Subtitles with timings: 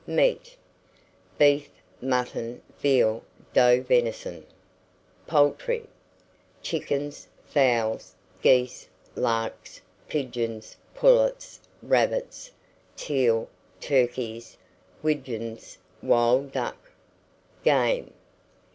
[0.07, 0.57] MEAT.
[1.37, 1.69] Beef,
[2.01, 4.43] mutton, veal, doe venison.
[5.27, 5.87] POULTRY.
[6.63, 9.79] Chickens, fowls, geese, larks,
[10.09, 12.49] pigeons, pullets, rabbits,
[12.95, 13.47] teal,
[13.79, 14.57] turkeys,
[15.03, 16.89] widgeons, wild duck.
[17.63, 18.11] GAME.